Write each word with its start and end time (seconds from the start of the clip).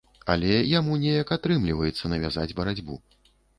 Але 0.33 0.55
яму 0.79 0.97
неяк 1.03 1.35
атрымліваецца 1.37 2.13
навязаць 2.17 2.55
барацьбу. 2.63 3.01